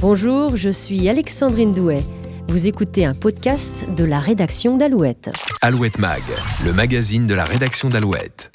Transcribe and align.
Bonjour, 0.00 0.56
je 0.56 0.70
suis 0.70 1.08
Alexandrine 1.08 1.74
Douet. 1.74 2.04
Vous 2.46 2.68
écoutez 2.68 3.04
un 3.04 3.14
podcast 3.14 3.84
de 3.96 4.04
la 4.04 4.20
rédaction 4.20 4.76
d'Alouette. 4.76 5.32
Alouette 5.60 5.98
Mag, 5.98 6.22
le 6.64 6.72
magazine 6.72 7.26
de 7.26 7.34
la 7.34 7.44
rédaction 7.44 7.88
d'Alouette. 7.88 8.52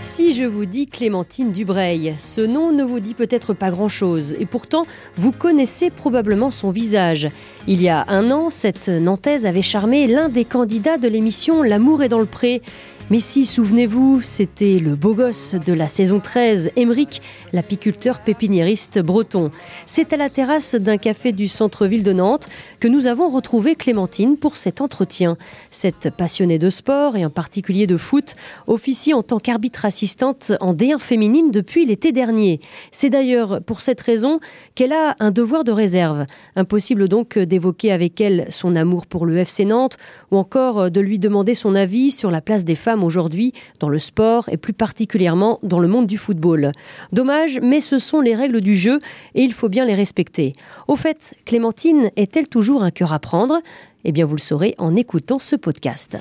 Si 0.00 0.32
je 0.32 0.44
vous 0.44 0.64
dis 0.64 0.86
Clémentine 0.86 1.50
Dubreuil, 1.50 2.14
ce 2.18 2.40
nom 2.40 2.70
ne 2.70 2.84
vous 2.84 3.00
dit 3.00 3.14
peut-être 3.14 3.52
pas 3.52 3.72
grand-chose, 3.72 4.36
et 4.38 4.46
pourtant 4.46 4.84
vous 5.16 5.32
connaissez 5.32 5.90
probablement 5.90 6.52
son 6.52 6.70
visage. 6.70 7.28
Il 7.66 7.82
y 7.82 7.88
a 7.88 8.04
un 8.06 8.30
an, 8.30 8.50
cette 8.50 8.88
Nantaise 8.88 9.44
avait 9.44 9.62
charmé 9.62 10.06
l'un 10.06 10.28
des 10.28 10.44
candidats 10.44 10.98
de 10.98 11.08
l'émission 11.08 11.64
L'amour 11.64 12.04
est 12.04 12.08
dans 12.08 12.20
le 12.20 12.26
pré. 12.26 12.62
Mais 13.10 13.20
si, 13.20 13.46
souvenez-vous, 13.46 14.20
c'était 14.20 14.78
le 14.78 14.94
beau 14.94 15.14
gosse 15.14 15.54
de 15.54 15.72
la 15.72 15.88
saison 15.88 16.20
13, 16.20 16.72
Émeric, 16.76 17.22
l'apiculteur 17.54 18.20
pépiniériste 18.20 18.98
breton. 18.98 19.50
C'est 19.86 20.12
à 20.12 20.18
la 20.18 20.28
terrasse 20.28 20.74
d'un 20.74 20.98
café 20.98 21.32
du 21.32 21.48
centre-ville 21.48 22.02
de 22.02 22.12
Nantes 22.12 22.50
que 22.80 22.88
nous 22.88 23.06
avons 23.06 23.30
retrouvé 23.30 23.76
Clémentine 23.76 24.36
pour 24.36 24.58
cet 24.58 24.82
entretien. 24.82 25.36
Cette 25.70 26.10
passionnée 26.10 26.58
de 26.58 26.68
sport 26.68 27.16
et 27.16 27.24
en 27.24 27.30
particulier 27.30 27.86
de 27.86 27.96
foot 27.96 28.36
officie 28.66 29.14
en 29.14 29.22
tant 29.22 29.38
qu'arbitre 29.38 29.86
assistante 29.86 30.52
en 30.60 30.74
D1 30.74 30.98
féminine 30.98 31.50
depuis 31.50 31.86
l'été 31.86 32.12
dernier. 32.12 32.60
C'est 32.92 33.08
d'ailleurs 33.08 33.62
pour 33.62 33.80
cette 33.80 34.02
raison 34.02 34.38
qu'elle 34.74 34.92
a 34.92 35.16
un 35.18 35.30
devoir 35.30 35.64
de 35.64 35.72
réserve. 35.72 36.26
Impossible 36.56 37.08
donc 37.08 37.38
d'évoquer 37.38 37.90
avec 37.90 38.20
elle 38.20 38.48
son 38.50 38.76
amour 38.76 39.06
pour 39.06 39.24
le 39.24 39.38
FC 39.38 39.64
Nantes 39.64 39.96
ou 40.30 40.36
encore 40.36 40.90
de 40.90 41.00
lui 41.00 41.18
demander 41.18 41.54
son 41.54 41.74
avis 41.74 42.10
sur 42.10 42.30
la 42.30 42.42
place 42.42 42.66
des 42.66 42.74
femmes 42.74 42.97
aujourd'hui 43.04 43.52
dans 43.80 43.88
le 43.88 43.98
sport 43.98 44.48
et 44.50 44.56
plus 44.56 44.72
particulièrement 44.72 45.58
dans 45.62 45.78
le 45.78 45.88
monde 45.88 46.06
du 46.06 46.18
football. 46.18 46.72
Dommage, 47.12 47.58
mais 47.62 47.80
ce 47.80 47.98
sont 47.98 48.20
les 48.20 48.34
règles 48.34 48.60
du 48.60 48.76
jeu 48.76 48.98
et 49.34 49.42
il 49.42 49.52
faut 49.52 49.68
bien 49.68 49.84
les 49.84 49.94
respecter. 49.94 50.52
Au 50.86 50.96
fait, 50.96 51.34
Clémentine 51.44 52.10
est-elle 52.16 52.48
toujours 52.48 52.82
un 52.82 52.90
cœur 52.90 53.12
à 53.12 53.18
prendre? 53.18 53.60
Eh 54.04 54.12
bien, 54.12 54.24
vous 54.24 54.36
le 54.36 54.40
saurez 54.40 54.74
en 54.78 54.96
écoutant 54.96 55.38
ce 55.38 55.56
podcast. 55.56 56.18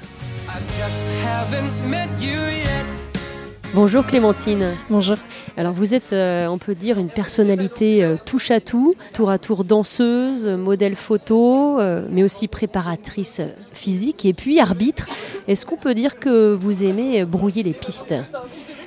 Bonjour 3.74 4.06
Clémentine. 4.06 4.70
Bonjour. 4.90 5.18
Alors 5.58 5.74
vous 5.74 5.94
êtes, 5.94 6.14
euh, 6.14 6.48
on 6.48 6.58
peut 6.58 6.74
dire, 6.74 6.98
une 6.98 7.10
personnalité 7.10 8.04
euh, 8.04 8.16
touche 8.26 8.50
à 8.50 8.62
tout, 8.62 8.96
tour 9.14 9.30
à 9.30 9.38
tour 9.38 9.66
danseuse, 9.66 10.48
modèle 10.48 10.96
photo, 10.96 11.80
euh, 11.80 12.06
mais 12.10 12.24
aussi 12.24 12.48
préparatrice 12.48 13.42
physique 13.74 14.26
et 14.26 14.34
puis 14.34 14.60
arbitre. 14.60 15.08
Est-ce 15.48 15.66
qu'on 15.66 15.76
peut 15.76 15.94
dire 15.94 16.18
que 16.18 16.54
vous 16.54 16.86
aimez 16.86 17.26
brouiller 17.26 17.64
les 17.64 17.74
pistes? 17.74 18.16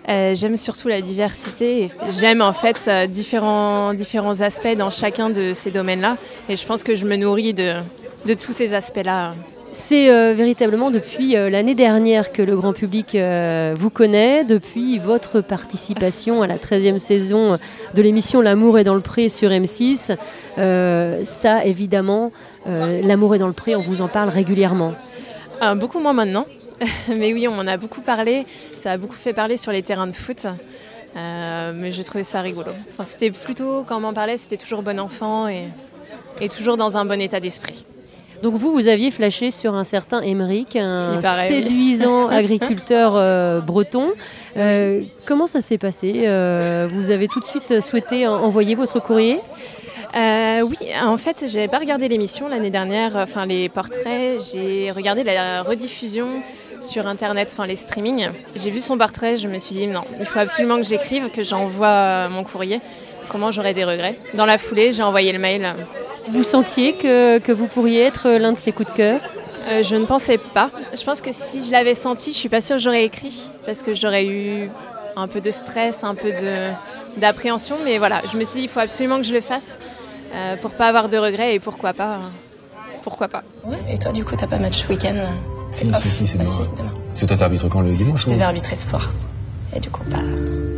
J'aime 0.08 0.56
surtout 0.56 0.88
la 0.88 1.02
diversité. 1.02 1.88
J'aime 2.18 2.42
en 2.42 2.52
fait 2.52 2.90
différents, 3.08 3.94
différents 3.94 4.40
aspects 4.40 4.76
dans 4.76 4.90
chacun 4.90 5.30
de 5.30 5.52
ces 5.54 5.70
domaines-là. 5.70 6.16
Et 6.48 6.56
je 6.56 6.66
pense 6.66 6.82
que 6.82 6.96
je 6.96 7.06
me 7.06 7.14
nourris 7.14 7.54
de, 7.54 7.74
de 8.26 8.34
tous 8.34 8.50
ces 8.50 8.74
aspects-là. 8.74 9.34
C'est 9.72 10.10
euh, 10.10 10.34
véritablement 10.34 10.90
depuis 10.90 11.36
euh, 11.36 11.48
l'année 11.48 11.76
dernière 11.76 12.32
que 12.32 12.42
le 12.42 12.56
grand 12.56 12.72
public 12.72 13.14
euh, 13.14 13.74
vous 13.78 13.90
connaît, 13.90 14.42
depuis 14.44 14.98
votre 14.98 15.40
participation 15.40 16.42
à 16.42 16.48
la 16.48 16.56
13e 16.56 16.98
saison 16.98 17.56
de 17.94 18.02
l'émission 18.02 18.40
L'amour 18.40 18.80
est 18.80 18.84
dans 18.84 18.96
le 18.96 19.00
pré 19.00 19.28
sur 19.28 19.50
M6. 19.50 20.16
ça, 21.24 21.64
évidemment, 21.64 22.32
L'amour 22.66 23.34
est 23.34 23.38
dans 23.38 23.46
le 23.46 23.52
pré, 23.52 23.74
on 23.74 23.80
vous 23.80 24.02
en 24.02 24.08
parle 24.08 24.28
régulièrement. 24.28 24.92
beaucoup 25.76 26.00
moins 26.00 26.12
maintenant, 26.12 26.46
mais 27.08 27.32
oui, 27.32 27.46
on 27.48 27.56
en 27.58 27.66
a 27.66 27.76
beaucoup 27.76 28.00
parlé. 28.00 28.46
Ça 28.76 28.92
a 28.92 28.96
beaucoup 28.98 29.14
fait 29.14 29.32
parler 29.32 29.56
sur 29.56 29.72
les 29.72 29.82
terrains 29.82 30.06
de 30.08 30.12
foot. 30.12 30.46
mais 31.14 31.92
j'ai 31.92 32.04
trouvé 32.04 32.24
ça 32.24 32.40
rigolo. 32.40 32.72
Enfin, 32.90 33.04
c'était 33.04 33.30
plutôt, 33.30 33.84
quand 33.84 33.96
on 33.96 34.00
m'en 34.00 34.12
parlait, 34.12 34.36
c'était 34.36 34.56
toujours 34.56 34.82
bon 34.82 34.98
enfant 34.98 35.48
et 35.48 36.48
toujours 36.48 36.76
dans 36.76 36.96
un 36.96 37.04
bon 37.04 37.20
état 37.20 37.40
d'esprit. 37.40 37.84
Donc 38.42 38.54
vous, 38.54 38.72
vous 38.72 38.88
aviez 38.88 39.10
flashé 39.10 39.50
sur 39.50 39.74
un 39.74 39.84
certain 39.84 40.22
Émeric, 40.22 40.76
un 40.76 41.20
séduisant 41.46 42.28
agriculteur 42.30 43.12
euh, 43.16 43.60
breton. 43.60 44.12
Euh, 44.56 45.02
comment 45.26 45.46
ça 45.46 45.60
s'est 45.60 45.78
passé 45.78 46.22
euh, 46.24 46.88
Vous 46.90 47.10
avez 47.10 47.28
tout 47.28 47.40
de 47.40 47.44
suite 47.44 47.80
souhaité 47.80 48.26
envoyer 48.26 48.74
votre 48.74 48.98
courrier? 49.00 49.38
Oui, 50.14 50.76
en 51.02 51.16
fait, 51.18 51.44
j'avais 51.46 51.68
pas 51.68 51.78
regardé 51.78 52.08
l'émission 52.08 52.48
l'année 52.48 52.70
dernière, 52.70 53.14
enfin 53.16 53.46
les 53.46 53.68
portraits. 53.68 54.40
J'ai 54.52 54.90
regardé 54.90 55.22
la 55.22 55.62
rediffusion 55.62 56.42
sur 56.80 57.06
internet, 57.06 57.50
enfin 57.52 57.66
les 57.66 57.76
streamings. 57.76 58.30
J'ai 58.56 58.70
vu 58.70 58.80
son 58.80 58.96
portrait, 58.96 59.36
je 59.36 59.48
me 59.48 59.58
suis 59.58 59.74
dit 59.74 59.86
non, 59.86 60.02
il 60.18 60.24
faut 60.24 60.38
absolument 60.38 60.76
que 60.78 60.84
j'écrive, 60.84 61.30
que 61.30 61.42
j'envoie 61.42 62.28
mon 62.28 62.42
courrier. 62.42 62.80
Autrement, 63.22 63.52
j'aurais 63.52 63.74
des 63.74 63.84
regrets. 63.84 64.16
Dans 64.34 64.46
la 64.46 64.58
foulée, 64.58 64.92
j'ai 64.92 65.02
envoyé 65.02 65.30
le 65.32 65.38
mail 65.38 65.74
vous 66.28 66.42
sentiez 66.42 66.94
que, 66.94 67.52
vous 67.52 67.66
pourriez 67.66 68.02
être 68.02 68.28
l'un 68.30 68.52
de 68.52 68.58
ces 68.58 68.72
coups 68.72 68.90
de 68.90 68.96
cœur? 68.96 69.20
Euh, 69.68 69.82
Je 69.82 69.96
ne 69.96 70.04
pensais 70.04 70.38
pas. 70.38 70.70
Je 70.96 71.02
pense 71.04 71.20
que 71.20 71.32
si 71.32 71.62
je 71.62 71.72
l'avais 71.72 71.94
senti, 71.94 72.32
je 72.32 72.36
suis 72.36 72.48
pas 72.48 72.60
sûre 72.60 72.76
que 72.76 72.82
j'aurais 72.82 73.04
écrit 73.04 73.50
parce 73.66 73.82
que 73.82 73.94
j'aurais 73.94 74.26
eu 74.26 74.70
un 75.16 75.28
peu 75.28 75.40
de 75.40 75.50
stress, 75.50 76.04
un 76.04 76.14
peu 76.14 76.32
d'appréhension. 77.16 77.76
Mais 77.84 77.98
voilà, 77.98 78.22
je 78.32 78.36
me 78.38 78.44
suis 78.44 78.60
dit, 78.60 78.64
il 78.66 78.68
faut 78.68 78.80
absolument 78.80 79.16
que 79.18 79.24
je 79.24 79.34
le 79.34 79.40
fasse 79.40 79.78
euh, 80.34 80.56
pour 80.56 80.70
pas 80.70 80.88
avoir 80.88 81.08
de 81.08 81.18
regrets 81.18 81.54
et 81.54 81.60
pourquoi 81.60 81.92
pas. 81.92 82.18
Pourquoi 83.02 83.28
pas. 83.28 83.42
et 83.90 83.98
toi, 83.98 84.12
du 84.12 84.24
coup, 84.24 84.36
t'as 84.36 84.46
pas 84.46 84.58
match 84.58 84.86
week-end? 84.88 85.16
Si, 85.72 85.90
si, 85.92 86.10
si, 86.10 86.26
c'est 86.26 86.38
demain. 86.38 86.50
C'est 87.14 87.26
toi, 87.26 87.36
t'arbitres 87.36 87.68
quand 87.68 87.80
le 87.80 87.92
dimanche 87.92 88.24
Je 88.24 88.30
devais 88.30 88.42
arbitrer 88.42 88.76
ce 88.76 88.90
soir. 88.90 89.10
Et 89.74 89.80
du 89.80 89.90
coup, 89.90 90.02
bah. 90.10 90.18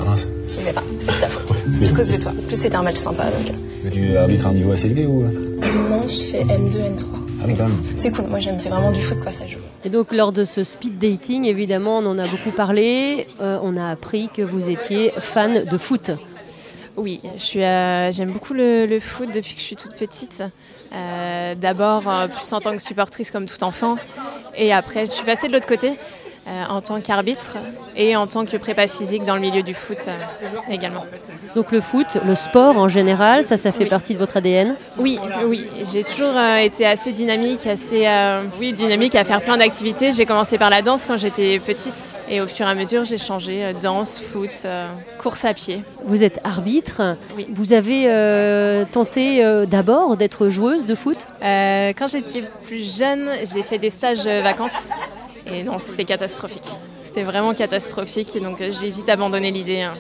Ah, 0.01 0.15
J'y 0.47 0.59
vais 0.65 0.73
pas, 0.73 0.83
c'est 1.01 1.13
de 1.13 1.21
ta 1.21 1.29
faute. 1.29 1.57
C'est 1.79 1.89
à 1.89 1.93
cause 1.93 2.09
de 2.09 2.17
toi. 2.19 2.33
En 2.33 2.47
plus, 2.47 2.57
c'était 2.57 2.75
un 2.75 2.83
match 2.83 2.97
sympa. 2.97 3.25
Donc... 3.25 3.51
Euh. 3.51 3.53
Mais 3.85 3.91
tu 3.91 4.17
arbitres 4.17 4.47
à 4.47 4.51
un 4.51 4.53
niveau 4.53 4.73
assez 4.73 4.87
élevé 4.87 5.07
ou? 5.07 5.23
Non, 5.23 6.07
je 6.07 6.31
fais 6.31 6.45
N2, 6.45 6.77
N3. 6.77 7.05
Ah 7.41 7.45
oui, 7.47 7.55
quand 7.57 7.69
même. 7.69 7.83
C'est 7.97 8.11
cool, 8.13 8.27
moi 8.27 8.39
j'aime, 8.39 8.59
c'est 8.59 8.69
vraiment 8.69 8.93
du 8.93 9.03
foot 9.03 9.19
quoi, 9.21 9.33
ça 9.33 9.47
joue. 9.47 9.59
Et 9.85 9.89
donc 9.89 10.13
lors 10.13 10.33
de 10.33 10.45
ce 10.45 10.63
speed 10.63 10.99
dating, 10.99 11.45
évidemment, 11.47 11.99
on 11.99 12.07
en 12.07 12.19
a 12.19 12.27
beaucoup 12.27 12.51
parlé, 12.51 13.27
euh, 13.41 13.59
on 13.63 13.77
a 13.77 13.91
appris 13.91 14.29
que 14.33 14.43
vous 14.43 14.71
étiez 14.71 15.11
fan 15.19 15.65
de 15.65 15.79
foot. 15.79 16.13
Oui, 16.97 17.21
euh, 17.25 18.13
j'aime 18.13 18.31
beaucoup 18.31 18.55
le, 18.55 18.99
foot 19.01 19.29
depuis 19.35 19.55
que 19.55 19.61
je 19.61 19.65
suis 19.65 19.77
toute 19.77 19.95
petite. 19.95 20.45
D'abord, 21.61 22.03
plus 22.29 22.53
en 22.53 22.61
tant 22.61 22.73
que 22.73 22.83
supportrice 22.83 23.31
comme 23.31 23.47
tout 23.47 23.65
enfant. 23.65 23.97
Et 24.57 24.73
après, 24.73 25.07
je 25.07 25.13
suis 25.13 25.25
passée 25.25 25.49
de 25.49 25.53
l'autre 25.53 25.67
côté. 25.67 25.99
Euh, 26.49 26.65
en 26.69 26.81
tant 26.81 27.01
qu'arbitre 27.01 27.59
et 27.95 28.17
en 28.17 28.27
tant 28.27 28.45
que 28.45 28.57
prépa 28.57 28.89
physique 28.89 29.25
dans 29.25 29.37
le 29.37 29.41
milieu 29.41 29.63
du 29.63 29.75
foot 29.75 29.99
euh, 30.09 30.13
également. 30.69 31.05
Donc 31.55 31.71
le 31.71 31.81
foot, 31.81 32.19
le 32.27 32.35
sport 32.35 32.79
en 32.79 32.89
général, 32.89 33.47
ça, 33.47 33.57
ça 33.57 33.71
fait 33.71 33.87
partie 33.87 34.15
de 34.15 34.19
votre 34.19 34.39
ADN 34.39 34.75
Oui, 34.99 35.21
oui. 35.47 35.69
J'ai 35.85 36.03
toujours 36.03 36.37
euh, 36.37 36.57
été 36.57 36.85
assez 36.85 37.13
dynamique, 37.13 37.69
assez 37.69 38.09
oui, 38.59 38.73
dynamique 38.73 39.15
à 39.15 39.23
faire 39.23 39.41
plein 39.41 39.57
d'activités. 39.57 40.11
J'ai 40.11 40.27
commencé 40.27 40.59
par 40.59 40.69
la 40.69 40.83
danse 40.83 41.07
quand 41.07 41.17
j'étais 41.17 41.61
petite 41.61 42.17
et 42.29 42.41
au 42.41 42.49
fur 42.49 42.67
et 42.67 42.71
à 42.71 42.75
mesure, 42.75 43.05
j'ai 43.05 43.19
changé 43.19 43.73
danse, 43.81 44.19
foot, 44.19 44.67
course 45.23 45.45
à 45.45 45.55
pied. 45.55 45.85
Vous 46.05 46.25
êtes 46.25 46.41
arbitre. 46.43 47.17
Vous 47.55 47.73
avez 47.73 48.85
tenté 48.91 49.45
d'abord 49.69 50.17
d'être 50.17 50.49
joueuse 50.49 50.87
de 50.87 50.97
foot? 50.97 51.19
Quand 51.41 52.09
j'étais 52.09 52.43
plus 52.67 52.99
jeune, 52.99 53.29
j'ai 53.45 53.63
fait 53.63 53.79
des 53.79 53.91
stages 53.91 54.27
vacances 54.27 54.91
et 55.51 55.63
non, 55.63 55.79
c'était 55.79 56.05
catastrophique. 56.05 56.69
C'était 57.03 57.25
vraiment 57.25 57.55
catastrophique. 57.55 58.39
Donc 58.43 58.61
euh, 58.61 58.71
j'ai 58.71 58.89
vite 58.89 59.09
abandonné 59.09 59.51
l'idée 59.51 59.83
hein, 59.83 59.95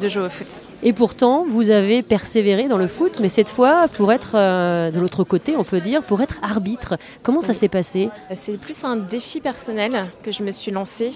de 0.00 0.08
jouer 0.08 0.24
au 0.24 0.28
foot. 0.28 0.60
Et 0.82 0.92
pourtant, 0.92 1.44
vous 1.48 1.70
avez 1.70 2.02
persévéré 2.02 2.68
dans 2.68 2.76
le 2.76 2.88
foot, 2.88 3.18
mais 3.20 3.28
cette 3.28 3.48
fois 3.48 3.88
pour 3.88 4.12
être 4.12 4.32
euh, 4.34 4.90
de 4.90 5.00
l'autre 5.00 5.24
côté, 5.24 5.56
on 5.56 5.64
peut 5.64 5.80
dire, 5.80 6.02
pour 6.02 6.20
être 6.20 6.38
arbitre. 6.42 6.96
Comment 7.22 7.40
ça 7.40 7.54
s'est 7.54 7.68
passé? 7.68 8.10
C'est 8.34 8.58
plus 8.58 8.84
un 8.84 8.96
défi 8.96 9.40
personnel 9.40 10.10
que 10.22 10.32
je 10.32 10.42
me 10.42 10.50
suis 10.50 10.70
lancé 10.70 11.10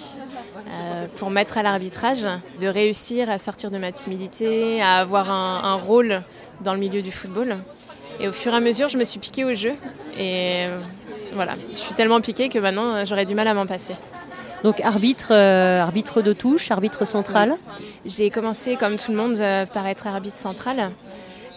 euh, 0.69 1.07
pour 1.17 1.31
mettre 1.31 1.59
à 1.59 1.63
l'arbitrage, 1.63 2.27
de 2.61 2.67
réussir 2.67 3.29
à 3.29 3.39
sortir 3.39 3.71
de 3.71 3.79
ma 3.79 3.93
timidité, 3.93 4.81
à 4.81 4.99
avoir 4.99 5.31
un, 5.31 5.65
un, 5.65 5.75
rôle 5.75 6.23
dans 6.63 6.75
le 6.75 6.81
milieu 6.81 7.03
du 7.03 7.11
football. 7.11 7.57
Et 8.21 8.29
au 8.29 8.33
fur 8.33 8.53
et 8.53 8.57
à 8.57 8.61
mesure, 8.61 8.89
je 8.89 8.99
me 8.99 9.05
suis 9.05 9.19
piquée 9.19 9.45
au 9.45 9.55
jeu. 9.55 9.73
Et 10.19 10.67
voilà, 11.35 11.55
je 11.73 11.77
suis 11.77 11.95
tellement 11.95 12.21
piquée 12.21 12.49
que 12.49 12.59
maintenant 12.59 12.95
euh, 12.95 13.05
j'aurais 13.05 13.25
du 13.25 13.35
mal 13.35 13.49
à 13.49 13.55
m'en 13.55 13.67
passer. 13.67 13.95
Donc 14.65 14.81
arbitre, 14.81 15.33
euh, 15.33 15.81
arbitre 15.81 16.23
de 16.23 16.33
touche, 16.33 16.71
arbitre 16.71 17.05
central 17.05 17.57
J'ai 18.05 18.31
commencé 18.31 18.77
comme 18.77 18.97
tout 18.97 19.11
le 19.11 19.17
monde 19.17 19.37
euh, 19.41 19.67
par 19.67 19.87
être 19.87 20.07
arbitre 20.07 20.37
central. 20.37 20.93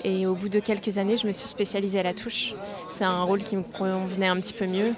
Et 0.04 0.25
au 0.27 0.36
bout 0.36 0.50
de 0.50 0.60
quelques 0.60 0.98
années, 0.98 1.18
je 1.18 1.27
me 1.27 1.31
suis 1.31 1.48
spécialisée 1.48 2.00
à 2.00 2.04
la 2.04 2.13
touche. 2.13 2.54
C'est 2.89 3.06
un 3.06 3.24
rôle 3.24 3.44
qui 3.44 3.56
me 3.56 3.63
convenait 3.63 4.27
un 4.27 4.36
petit 4.36 4.54
peu 4.54 4.68
mieux, 4.68 4.94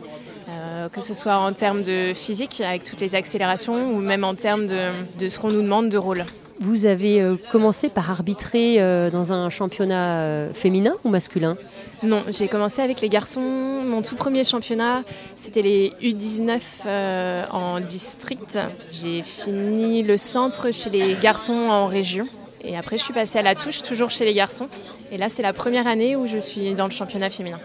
que 0.92 1.00
ce 1.00 1.14
soit 1.14 1.38
en 1.38 1.54
termes 1.54 1.82
de 1.82 2.12
physique, 2.14 2.60
avec 2.60 2.84
toutes 2.84 3.00
les 3.00 3.16
accélérations, 3.16 3.92
ou 3.92 4.02
même 4.02 4.26
en 4.26 4.36
termes 4.36 4.68
de, 4.68 4.90
de 5.18 5.30
ce 5.30 5.40
qu'on 5.40 5.48
nous 5.48 5.62
demande 5.62 5.88
de 5.88 5.98
rôle. 5.98 6.26
Vous 6.60 6.88
avez 6.88 7.22
euh, 7.22 7.36
commencé 7.52 7.88
par 7.88 8.10
arbitrer 8.10 8.78
euh, 8.80 9.12
dans 9.12 9.32
un 9.32 9.50
championnat 9.50 10.20
euh, 10.20 10.54
féminin 10.54 10.94
ou 11.04 11.10
masculin? 11.10 11.56
Non, 12.02 12.24
j'ai 12.30 12.48
commencé 12.48 12.82
avec 12.82 13.02
les 13.02 13.10
garçons. 13.10 13.42
Mon 13.42 14.02
tout 14.02 14.16
premier 14.16 14.44
championnat, 14.44 15.04
c'était 15.36 15.62
les 15.62 15.94
U19 16.02 17.50
en 17.52 17.80
district. 17.80 18.58
J'ai 18.92 19.22
fini 19.24 20.02
le 20.02 20.18
centre 20.18 20.72
chez 20.72 20.90
les 20.90 21.16
garçons 21.22 21.54
en 21.54 21.88
région. 21.88 22.28
Et 22.64 22.76
après, 22.76 22.98
je 22.98 23.04
suis 23.04 23.14
passée 23.14 23.40
à 23.40 23.44
la 23.44 23.56
touche, 23.56 23.84
toujours 23.84 24.10
chez 24.10 24.26
les 24.26 24.34
garçons. 24.34 24.68
Et 25.12 25.18
là, 25.18 25.30
c'est 25.30 25.44
la 25.44 25.54
première 25.54 25.88
année 25.88 26.16
où 26.16 26.28
je 26.28 26.38
suis 26.38 26.74
dans 26.74 26.86
le 26.86 26.92
championnat 26.92 27.30
féminin. 27.30 27.60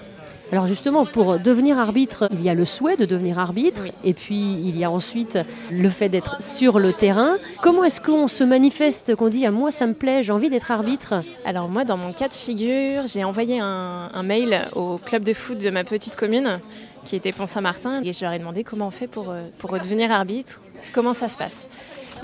Alors 0.52 0.66
justement, 0.66 1.06
pour 1.06 1.38
devenir 1.38 1.78
arbitre, 1.78 2.28
il 2.30 2.42
y 2.42 2.50
a 2.50 2.54
le 2.54 2.66
souhait 2.66 2.98
de 2.98 3.06
devenir 3.06 3.38
arbitre, 3.38 3.84
et 4.04 4.12
puis 4.12 4.36
il 4.36 4.78
y 4.78 4.84
a 4.84 4.90
ensuite 4.90 5.38
le 5.70 5.88
fait 5.88 6.10
d'être 6.10 6.42
sur 6.42 6.78
le 6.78 6.92
terrain. 6.92 7.36
Comment 7.62 7.84
est-ce 7.84 8.02
qu'on 8.02 8.28
se 8.28 8.44
manifeste, 8.44 9.14
qu'on 9.14 9.30
dit 9.30 9.46
à 9.46 9.50
moi 9.50 9.70
ça 9.70 9.86
me 9.86 9.94
plaît, 9.94 10.22
j'ai 10.22 10.30
envie 10.30 10.50
d'être 10.50 10.70
arbitre 10.70 11.14
Alors 11.46 11.70
moi, 11.70 11.84
dans 11.84 11.96
mon 11.96 12.12
cas 12.12 12.28
de 12.28 12.34
figure, 12.34 13.06
j'ai 13.06 13.24
envoyé 13.24 13.60
un, 13.60 14.10
un, 14.12 14.22
mail 14.22 14.68
au 14.74 14.98
club 14.98 15.24
de 15.24 15.32
foot 15.32 15.56
de 15.56 15.70
ma 15.70 15.84
petite 15.84 16.16
commune, 16.16 16.60
qui 17.04 17.16
était 17.16 17.32
Pont-Saint-Martin, 17.32 18.02
et 18.04 18.12
je 18.12 18.24
leur 18.24 18.32
ai 18.32 18.38
demandé 18.38 18.64
comment 18.64 18.88
on 18.88 18.90
fait 18.90 19.08
pour, 19.08 19.30
euh, 19.30 19.42
pour 19.58 19.72
devenir 19.72 20.12
arbitre, 20.12 20.62
comment 20.92 21.14
ça 21.14 21.28
se 21.28 21.36
passe? 21.36 21.68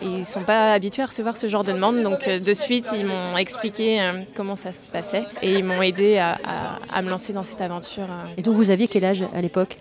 Ils 0.00 0.19
ne 0.19 0.22
sont 0.22 0.44
pas 0.44 0.72
habitués 0.72 1.02
à 1.02 1.06
recevoir 1.06 1.36
ce 1.36 1.48
genre 1.48 1.64
de 1.64 1.72
demande. 1.72 2.00
Donc 2.04 2.28
euh, 2.28 2.38
de 2.38 2.54
suite, 2.54 2.90
ils 2.96 3.04
m'ont 3.04 3.36
expliqué 3.36 4.00
euh, 4.00 4.12
comment 4.36 4.54
ça 4.54 4.70
se 4.72 4.88
passait 4.88 5.25
et 5.42 5.54
ils 5.54 5.64
m'ont 5.64 5.82
aidé 5.82 6.19
à, 6.19 7.02
me 7.02 7.10
lancer 7.10 7.32
dans 7.32 7.42
cette 7.42 7.60
aventure. 7.60 8.06
Et 8.36 8.42
donc 8.42 8.54
vous 8.54 8.70
aviez 8.70 8.86
quel 8.86 9.04
âge 9.04 9.25
à 9.34 9.40
l'époque? 9.40 9.76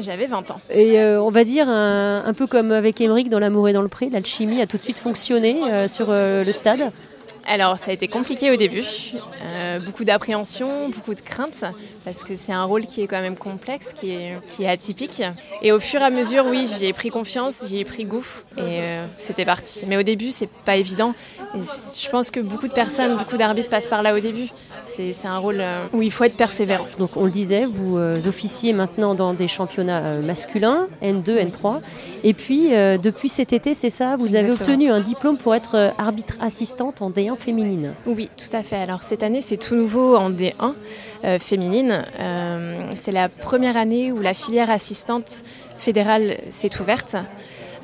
J'avais 0.00 0.26
20 0.26 0.52
ans. 0.52 0.60
Et 0.70 1.00
on 1.00 1.30
va 1.30 1.42
dire 1.42 1.68
un, 1.68 2.32
peu 2.32 2.46
comme 2.46 2.70
avec 2.70 3.00
Émeric 3.00 3.28
dans 3.28 3.40
L'amour 3.40 3.68
et 3.68 3.72
dans 3.72 3.82
le 3.82 3.88
pré, 3.88 4.08
l'alchimie 4.08 4.60
a 4.62 4.66
tout 4.68 4.76
de 4.76 4.82
suite 4.82 5.00
fonctionné 5.00 5.88
sur 5.88 6.10
le 6.10 6.52
stade? 6.52 6.92
Alors 7.46 7.78
ça 7.78 7.90
a 7.90 7.94
été 7.94 8.08
compliqué 8.08 8.50
au 8.50 8.56
début, 8.56 8.84
euh, 9.44 9.78
beaucoup 9.80 10.04
d'appréhension, 10.04 10.88
beaucoup 10.88 11.14
de 11.14 11.20
crainte, 11.20 11.64
parce 12.04 12.24
que 12.24 12.34
c'est 12.34 12.52
un 12.52 12.64
rôle 12.64 12.86
qui 12.86 13.02
est 13.02 13.06
quand 13.06 13.20
même 13.20 13.36
complexe, 13.36 13.92
qui 13.92 14.12
est, 14.12 14.38
qui 14.48 14.64
est 14.64 14.68
atypique. 14.68 15.22
Et 15.62 15.72
au 15.72 15.80
fur 15.80 16.00
et 16.00 16.04
à 16.04 16.10
mesure, 16.10 16.46
oui, 16.46 16.66
j'ai 16.78 16.92
pris 16.92 17.10
confiance, 17.10 17.64
j'ai 17.68 17.84
pris 17.84 18.04
goût, 18.04 18.26
et 18.56 18.60
euh, 18.60 19.06
c'était 19.16 19.44
parti. 19.44 19.84
Mais 19.86 19.96
au 19.96 20.02
début, 20.02 20.30
c'est 20.30 20.50
pas 20.64 20.76
évident. 20.76 21.14
Et 21.54 21.60
je 21.60 22.08
pense 22.10 22.30
que 22.30 22.40
beaucoup 22.40 22.68
de 22.68 22.72
personnes, 22.72 23.16
beaucoup 23.16 23.36
d'arbitres 23.36 23.70
passent 23.70 23.88
par 23.88 24.02
là 24.02 24.14
au 24.14 24.20
début. 24.20 24.48
C'est 24.82 25.12
un 25.26 25.38
rôle 25.38 25.60
euh, 25.60 25.86
où 25.92 26.02
il 26.02 26.10
faut 26.10 26.24
être 26.24 26.36
persévérant. 26.36 26.86
Donc 26.98 27.16
on 27.16 27.24
le 27.24 27.30
disait, 27.30 27.66
vous 27.66 27.98
officiez 28.26 28.72
maintenant 28.72 29.14
dans 29.14 29.34
des 29.34 29.48
championnats 29.48 30.14
masculins, 30.20 30.88
N2, 31.02 31.50
N3, 31.50 31.80
et 32.22 32.34
puis 32.34 32.70
depuis 32.70 33.28
cet 33.28 33.52
été, 33.52 33.74
c'est 33.74 33.90
ça, 33.90 34.16
vous 34.16 34.34
avez 34.34 34.50
obtenu 34.50 34.90
un 34.90 35.00
diplôme 35.00 35.36
pour 35.36 35.54
être 35.54 35.92
arbitre 35.98 36.36
assistante 36.40 37.02
en 37.02 37.10
D1 37.10 37.29
féminine. 37.36 37.94
Oui, 38.06 38.28
tout 38.36 38.54
à 38.54 38.62
fait. 38.62 38.76
Alors 38.76 39.02
cette 39.02 39.22
année, 39.22 39.40
c'est 39.40 39.56
tout 39.56 39.74
nouveau 39.74 40.16
en 40.16 40.30
D1 40.30 40.74
euh, 41.24 41.38
féminine. 41.38 42.04
Euh, 42.18 42.88
c'est 42.96 43.12
la 43.12 43.28
première 43.28 43.76
année 43.76 44.12
où 44.12 44.20
la 44.20 44.34
filière 44.34 44.70
assistante 44.70 45.42
fédérale 45.76 46.36
s'est 46.50 46.80
ouverte. 46.80 47.16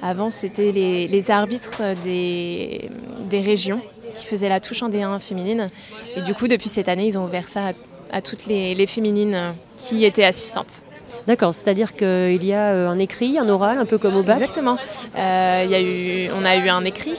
Avant, 0.02 0.30
c'était 0.30 0.72
les, 0.72 1.30
arbitres 1.30 1.82
des, 2.04 2.90
des, 3.30 3.40
régions 3.40 3.80
qui 4.14 4.26
faisaient 4.26 4.48
la 4.48 4.60
touche 4.60 4.82
en 4.82 4.90
D1 4.90 5.20
féminine. 5.20 5.68
Et 6.16 6.20
du 6.20 6.34
coup, 6.34 6.48
depuis 6.48 6.68
cette 6.68 6.88
année, 6.88 7.06
ils 7.06 7.18
ont 7.18 7.24
ouvert 7.24 7.48
ça 7.48 7.72
à, 8.12 8.20
toutes 8.20 8.46
les, 8.46 8.74
les 8.74 8.86
féminines 8.86 9.54
qui 9.78 10.04
étaient 10.04 10.24
assistantes. 10.24 10.82
D'accord, 11.26 11.54
c'est-à-dire 11.54 11.94
qu'il 11.94 12.44
y 12.44 12.52
a 12.52 12.72
euh, 12.72 12.88
un 12.88 12.98
écrit, 12.98 13.38
un 13.38 13.48
oral, 13.48 13.78
un 13.78 13.86
peu 13.86 13.98
comme 13.98 14.16
au 14.16 14.22
bac? 14.22 14.36
Exactement. 14.36 14.76
Euh, 15.16 15.62
il 15.64 15.70
y 15.70 15.74
a 15.74 15.80
eu, 15.80 16.30
on 16.36 16.44
a 16.44 16.56
eu 16.56 16.68
un 16.68 16.84
écrit, 16.84 17.18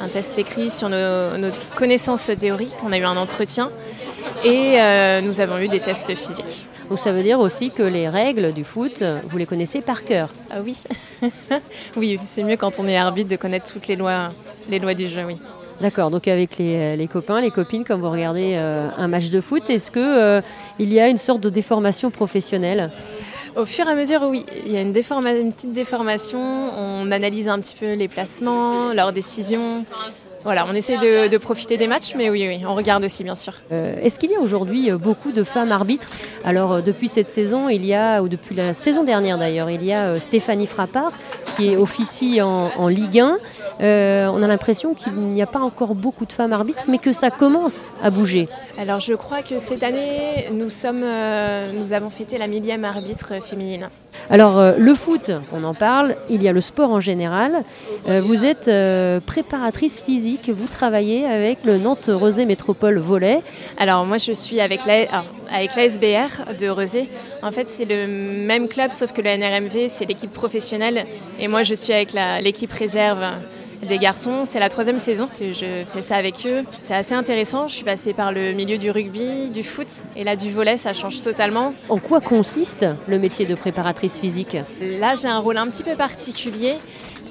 un 0.00 0.08
test 0.08 0.38
écrit 0.38 0.70
sur 0.70 0.88
nos, 0.88 1.50
connaissances 1.76 2.30
théoriques, 2.38 2.76
on 2.84 2.92
a 2.92 2.98
eu 2.98 3.04
un 3.04 3.16
entretien 3.16 3.70
et 4.44 4.80
euh, 4.80 5.20
nous 5.20 5.40
avons 5.40 5.58
eu 5.58 5.68
des 5.68 5.80
tests 5.80 6.14
physiques. 6.14 6.66
Donc 6.88 6.98
ça 6.98 7.12
veut 7.12 7.22
dire 7.22 7.38
aussi 7.38 7.70
que 7.70 7.82
les 7.82 8.08
règles 8.08 8.52
du 8.52 8.64
foot, 8.64 9.04
vous 9.28 9.38
les 9.38 9.46
connaissez 9.46 9.80
par 9.80 10.04
cœur. 10.04 10.30
Ah 10.50 10.56
Oui, 10.64 10.76
oui 11.96 12.18
c'est 12.24 12.42
mieux 12.42 12.56
quand 12.56 12.78
on 12.78 12.88
est 12.88 12.96
arbitre 12.96 13.28
de 13.28 13.36
connaître 13.36 13.72
toutes 13.72 13.86
les 13.86 13.96
lois, 13.96 14.30
les 14.68 14.78
lois 14.78 14.94
du 14.94 15.06
jeu, 15.06 15.24
oui. 15.26 15.38
D'accord, 15.80 16.10
donc 16.10 16.28
avec 16.28 16.58
les, 16.58 17.08
copains, 17.10 17.40
les 17.40 17.50
copines, 17.50 17.84
quand 17.84 17.96
vous 17.96 18.10
regardez 18.10 18.54
un 18.54 19.08
match 19.08 19.30
de 19.30 19.40
foot, 19.40 19.62
est-ce 19.70 19.90
qu'il 19.90 20.42
il 20.78 20.92
y 20.92 21.00
a 21.00 21.08
une 21.08 21.16
sorte 21.16 21.40
de 21.40 21.48
déformation 21.48 22.10
professionnelle? 22.10 22.90
Au 23.56 23.66
fur 23.66 23.86
et 23.86 23.90
à 23.90 23.94
mesure, 23.94 24.22
oui, 24.22 24.44
il 24.66 24.72
y 24.72 24.76
a 24.76 24.80
une, 24.80 24.92
petite 24.92 25.72
déformation. 25.72 26.38
On 26.38 27.10
analyse 27.10 27.48
un 27.48 27.58
petit 27.58 27.76
peu 27.76 27.94
les 27.94 28.08
placements, 28.08 28.92
leurs 28.92 29.12
décisions. 29.12 29.84
Voilà, 30.42 30.64
on 30.66 30.74
essaie 30.74 30.96
de, 30.96 31.38
profiter 31.38 31.76
des 31.76 31.86
matchs, 31.86 32.14
mais 32.16 32.30
oui, 32.30 32.46
oui, 32.48 32.62
on 32.66 32.74
regarde 32.74 33.04
aussi, 33.04 33.24
bien 33.24 33.34
sûr. 33.34 33.52
Euh, 33.72 33.94
est-ce 34.02 34.18
qu'il 34.18 34.30
y 34.30 34.36
a 34.36 34.40
aujourd'hui 34.40 34.90
euh, 34.90 34.96
beaucoup 34.96 35.32
de 35.32 35.44
femmes 35.44 35.70
arbitres? 35.70 36.08
Alors, 36.44 36.72
euh, 36.72 36.80
depuis 36.80 37.08
cette 37.08 37.28
saison, 37.28 37.68
il 37.68 37.84
y 37.84 37.94
a, 37.94 38.22
ou 38.22 38.28
depuis 38.28 38.54
la 38.54 38.72
saison 38.72 39.04
dernière 39.04 39.36
d'ailleurs, 39.36 39.68
il 39.68 39.84
y 39.84 39.92
a 39.92 40.18
Stéphanie 40.18 40.66
Frappard 40.66 41.12
qui 41.56 41.72
est 41.72 41.76
officie 41.76 42.40
en, 42.42 42.88
Ligue 42.88 43.20
1. 43.20 43.38
on 43.80 44.42
a 44.42 44.46
l'impression 44.46 44.94
qu'il 44.94 45.12
n'y 45.14 45.42
a 45.42 45.46
pas 45.46 45.60
encore 45.60 45.94
beaucoup 45.94 46.26
de 46.26 46.32
femmes 46.32 46.52
arbitres, 46.52 46.84
mais 46.88 46.98
que 46.98 47.12
ça 47.12 47.30
commence 47.30 47.84
à 48.02 48.10
bouger. 48.10 48.48
Alors, 48.78 49.00
je 49.00 49.14
crois 49.14 49.42
que 49.42 49.58
cette 49.58 49.82
année, 49.82 50.48
nous, 50.52 50.70
sommes, 50.70 51.04
nous 51.74 51.92
avons 51.92 52.10
fêté 52.10 52.38
la 52.38 52.46
millième 52.46 52.84
arbitre 52.84 53.42
féminine. 53.42 53.88
Alors, 54.28 54.74
le 54.76 54.94
foot, 54.94 55.30
on 55.52 55.64
en 55.64 55.74
parle, 55.74 56.16
il 56.28 56.42
y 56.42 56.48
a 56.48 56.52
le 56.52 56.60
sport 56.60 56.90
en 56.90 57.00
général. 57.00 57.64
vous 58.06 58.44
êtes 58.44 58.70
préparatrice 59.26 60.02
physique 60.02 60.42
que 60.42 60.52
vous 60.52 60.68
travaillez 60.68 61.26
avec 61.26 61.64
le 61.64 61.78
Nantes 61.78 62.10
Rosé 62.12 62.44
Métropole 62.44 62.98
Volet. 62.98 63.42
Alors 63.78 64.04
moi 64.06 64.18
je 64.18 64.32
suis 64.32 64.60
avec 64.60 64.84
la, 64.86 65.06
ah, 65.12 65.24
avec 65.52 65.74
l'ASBR 65.76 66.54
de 66.58 66.68
Rosé. 66.68 67.08
En 67.42 67.52
fait 67.52 67.68
c'est 67.68 67.84
le 67.84 68.06
même 68.06 68.68
club 68.68 68.92
sauf 68.92 69.12
que 69.12 69.22
le 69.22 69.30
NRMV 69.36 69.88
c'est 69.88 70.06
l'équipe 70.06 70.32
professionnelle 70.32 71.06
et 71.38 71.48
moi 71.48 71.62
je 71.62 71.74
suis 71.74 71.92
avec 71.92 72.12
l'équipe 72.42 72.72
réserve 72.72 73.24
des 73.86 73.98
garçons. 73.98 74.44
C'est 74.44 74.60
la 74.60 74.68
troisième 74.68 74.98
saison 74.98 75.28
que 75.38 75.52
je 75.52 75.84
fais 75.84 76.02
ça 76.02 76.16
avec 76.16 76.46
eux. 76.46 76.64
C'est 76.78 76.94
assez 76.94 77.14
intéressant. 77.14 77.68
Je 77.68 77.74
suis 77.74 77.84
passée 77.84 78.12
par 78.12 78.32
le 78.32 78.52
milieu 78.52 78.78
du 78.78 78.90
rugby, 78.90 79.50
du 79.50 79.62
foot 79.62 80.04
et 80.16 80.24
là 80.24 80.36
du 80.36 80.50
volet, 80.50 80.76
ça 80.76 80.92
change 80.92 81.22
totalement. 81.22 81.74
En 81.88 81.98
quoi 81.98 82.20
consiste 82.20 82.86
le 83.06 83.18
métier 83.18 83.46
de 83.46 83.54
préparatrice 83.54 84.18
physique? 84.18 84.56
Là, 84.80 85.14
j'ai 85.14 85.28
un 85.28 85.38
rôle 85.38 85.56
un 85.56 85.68
petit 85.68 85.82
peu 85.82 85.96
particulier. 85.96 86.76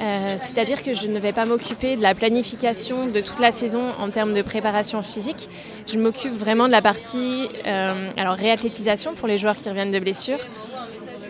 Euh, 0.01 0.38
c'est-à-dire 0.40 0.81
que 0.81 0.94
je 0.94 1.07
ne 1.07 1.19
vais 1.19 1.34
pas 1.34 1.46
m'occuper 1.46 1.98
de 1.98 2.01
la 2.01 2.16
planification 2.16 3.07
de 3.07 3.19
toute 3.19 3.40
la 3.40 3.52
saison 3.52 3.84
en 4.00 4.10
termes 4.10 4.34
de 4.34 4.42
préparation 4.42 5.02
physique. 5.02 5.50
Je 5.88 5.98
m'occupe 5.98 6.34
vraiment 6.34 6.68
de 6.68 6.72
la 6.72 6.81
partie 6.81 7.50
euh, 7.68 8.10
alors 8.16 8.36
réathlétisation 8.36 9.13
pour 9.13 9.28
les 9.28 9.38
joueurs 9.38 9.57
qui 9.57 9.68
reviennent 9.68 9.92
de 9.92 10.00
blessures, 10.00 10.40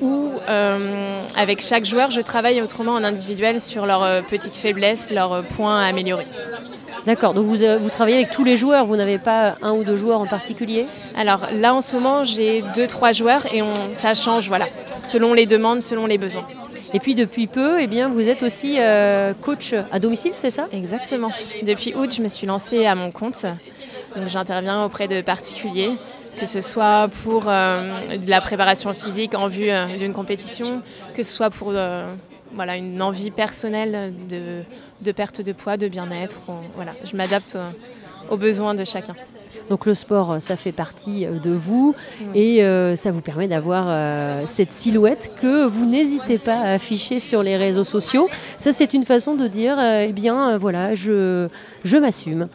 où 0.01 0.31
euh, 0.48 1.22
avec 1.36 1.62
chaque 1.62 1.86
joueur, 1.86 2.12
je 2.12 2.22
travaille 2.22 2.62
autrement 2.62 2.94
en 2.94 3.04
individuel 3.04 3.62
sur 3.62 3.86
leurs 3.86 4.24
petites 4.25 4.56
faiblesses, 4.56 5.12
leurs 5.12 5.44
points 5.48 5.80
à 5.80 5.88
améliorer. 5.88 6.25
D'accord, 7.06 7.34
donc 7.34 7.46
vous, 7.46 7.57
vous, 7.80 7.90
travaillez 7.90 8.18
avec 8.18 8.31
tous 8.31 8.44
les 8.44 8.57
joueurs, 8.57 8.86
vous 8.86 8.98
n'avez 8.98 9.18
pas 9.18 9.56
un 9.62 9.72
ou 9.72 9.84
deux 9.84 9.96
joueurs 9.96 10.19
en 10.19 10.28
particulier? 10.28 10.86
Alors 11.18 11.48
là 11.53 11.74
en 11.74 11.82
ce 11.82 11.96
moment 11.96 12.24
j'ai 12.24 12.63
deux, 12.75 12.88
trois 12.88 13.13
joueurs 13.13 13.51
et 13.53 13.62
on, 13.62 13.94
ça 13.94 14.13
change 14.15 14.48
voilà, 14.48 14.68
selon 14.98 15.34
les 15.34 15.46
demandes, 15.46 15.82
selon 15.82 16.06
les 16.06 16.18
besoins. 16.18 16.46
Et 16.94 17.00
puis 17.00 17.15
depuis 17.15 17.48
peu, 17.48 17.82
eh 17.82 17.88
bien, 17.88 18.10
vous 18.10 18.27
êtes 18.29 18.41
aussi 18.44 18.77
euh, 18.79 19.34
coach 19.34 19.75
à 19.91 20.00
domicile, 20.00 20.32
c'est 20.34 20.51
ça? 20.51 20.68
Exactement. 20.74 21.32
Depuis 21.63 21.94
août, 21.96 22.13
je 22.15 22.22
me 22.22 22.27
suis 22.27 22.48
lancée 22.48 22.86
à 22.86 22.96
mon 22.96 23.12
compte. 23.12 23.46
Donc 24.15 24.27
j'interviens 24.27 24.84
auprès 24.84 25.08
de 25.08 25.22
particuliers, 25.22 25.91
que 26.38 26.45
ce 26.45 26.62
soit 26.62 27.09
pour 27.24 27.43
euh, 27.48 28.17
de 28.17 28.29
la 28.29 28.41
préparation 28.41 28.93
physique 28.93 29.36
en 29.36 29.48
vue 29.48 29.69
euh, 29.69 29.98
d'une 29.98 30.13
compétition, 30.13 30.81
que 31.13 31.24
ce 31.24 31.31
soit 31.31 31.50
pour 31.50 31.74
voilà, 32.53 32.77
une 32.77 33.01
envie 33.01 33.31
personnelle 33.31 34.13
de, 34.27 34.63
de, 35.01 35.12
perte 35.12 35.41
de 35.41 35.53
poids, 35.53 35.77
de 35.77 35.88
bien-être. 35.88 36.39
Voilà, 36.75 36.93
je 37.03 37.15
m'adapte 37.15 37.57
aux 38.29 38.38
besoins 38.38 38.74
de 38.74 38.86
chacun. 38.86 39.15
Donc 39.69 39.86
le 39.86 39.93
sport, 39.93 40.38
ça 40.39 40.55
fait 40.55 40.71
partie 40.71 41.25
euh, 41.25 41.39
de 41.39 41.51
vous 41.51 41.95
et 42.33 42.63
euh, 42.63 42.95
ça 42.95 43.12
vous 43.12 43.21
permet 43.21 43.48
d'avoir 43.48 43.86
euh, 43.88 44.43
cette 44.48 44.71
silhouette 44.71 45.31
que 45.39 45.65
vous 45.65 45.86
n'hésitez 45.86 46.39
pas 46.39 46.57
à 46.57 46.71
afficher 46.71 47.19
sur 47.19 47.43
les 47.43 47.55
réseaux 47.55 47.83
sociaux. 47.83 48.27
Ça, 48.57 48.74
c'est 48.74 48.93
une 48.93 49.05
façon 49.05 49.36
de 49.36 49.48
dire, 49.48 49.77
eh 49.79 50.12
bien, 50.12 50.57
voilà, 50.57 50.95
je, 50.95 51.48
je 51.83 51.98
m'assume. 51.98 52.48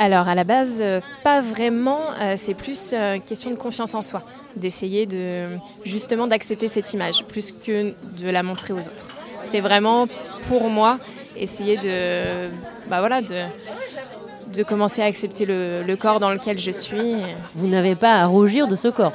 Alors 0.00 0.28
à 0.28 0.34
la 0.34 0.44
base, 0.44 0.82
pas 1.22 1.42
vraiment. 1.42 2.00
c'est 2.36 2.54
plus 2.54 2.94
question 3.26 3.50
de 3.50 3.56
confiance 3.56 3.94
en 3.94 4.00
soi, 4.00 4.22
d'essayer 4.56 5.04
de 5.04 5.44
justement 5.84 6.26
d'accepter 6.26 6.68
cette 6.68 6.94
image 6.94 7.24
plus 7.26 7.52
que 7.52 7.92
de 8.18 8.30
la 8.30 8.42
montrer 8.42 8.72
aux 8.72 8.80
autres. 8.80 9.08
C'est 9.44 9.60
vraiment 9.60 10.06
pour 10.48 10.70
moi 10.70 10.98
essayer 11.36 11.76
de, 11.76 12.48
bah 12.88 13.00
voilà, 13.00 13.20
de 13.20 13.44
de 14.54 14.62
commencer 14.62 15.02
à 15.02 15.04
accepter 15.04 15.44
le, 15.46 15.94
corps 15.96 16.18
dans 16.18 16.30
lequel 16.30 16.58
je 16.58 16.70
suis. 16.70 17.16
Vous 17.54 17.66
n'avez 17.66 17.94
pas 17.94 18.14
à 18.14 18.26
rougir 18.26 18.68
de 18.68 18.76
ce 18.76 18.88
corps, 18.88 19.12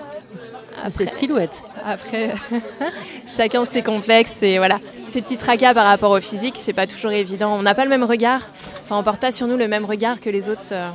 cette 0.89 1.13
silhouette. 1.13 1.63
Après, 1.85 2.33
chacun 3.27 3.65
ses 3.65 3.81
complexes 3.81 4.43
et 4.43 4.57
voilà. 4.57 4.79
Ces 5.07 5.21
petits 5.21 5.37
tracas 5.37 5.73
par 5.73 5.85
rapport 5.85 6.11
au 6.11 6.19
physique, 6.19 6.55
c'est 6.57 6.73
pas 6.73 6.87
toujours 6.87 7.11
évident. 7.11 7.55
On 7.57 7.61
n'a 7.61 7.75
pas 7.75 7.83
le 7.83 7.89
même 7.89 8.03
regard. 8.03 8.49
Enfin, 8.83 8.97
on 8.97 9.03
porte 9.03 9.21
pas 9.21 9.31
sur 9.31 9.47
nous 9.47 9.57
le 9.57 9.67
même 9.67 9.85
regard 9.85 10.19
que 10.19 10.29
les 10.29 10.49
autres. 10.49 10.61
Euh. 10.71 10.89